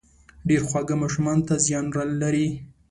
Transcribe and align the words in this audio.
ډېر 0.47 0.61
خواږه 0.69 0.95
ماشومانو 1.01 1.45
ته 1.47 1.55
زيان 1.65 1.85
لري 2.21 2.47